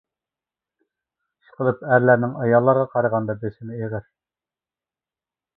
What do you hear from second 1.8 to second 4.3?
ئەرلەرنىڭ ئاياللارغا قارىغاندا بېسىمى ئېغىر.